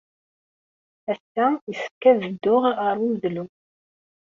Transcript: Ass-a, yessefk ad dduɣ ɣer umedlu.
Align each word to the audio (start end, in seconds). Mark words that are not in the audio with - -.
Ass-a, 1.11 1.47
yessefk 1.69 2.03
ad 2.09 2.17
dduɣ 2.23 2.63
ɣer 2.81 2.95
umedlu. 3.05 3.45